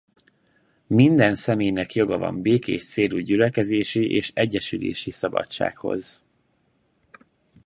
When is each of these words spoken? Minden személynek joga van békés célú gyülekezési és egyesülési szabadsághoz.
Minden 0.87 1.35
személynek 1.35 1.93
joga 1.93 2.17
van 2.17 2.41
békés 2.41 2.89
célú 2.89 3.17
gyülekezési 3.17 4.11
és 4.15 4.31
egyesülési 4.33 5.11
szabadsághoz. 5.11 6.21